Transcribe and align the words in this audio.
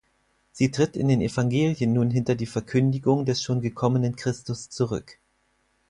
Sie 0.51 0.71
tritt 0.71 0.95
in 0.97 1.09
den 1.09 1.21
Evangelien 1.21 1.93
nun 1.93 2.09
hinter 2.09 2.33
die 2.33 2.47
Verkündigung 2.47 3.23
des 3.23 3.43
schon 3.43 3.61
gekommenen 3.61 4.15
Christus 4.15 4.67
zurück. 4.67 5.19